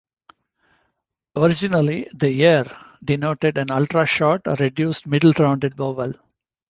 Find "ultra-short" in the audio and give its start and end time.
3.69-4.47